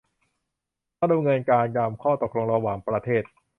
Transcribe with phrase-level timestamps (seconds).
[0.99, 3.23] ต้องดำเนินการตามข้อตกลงระหว่างประเทศ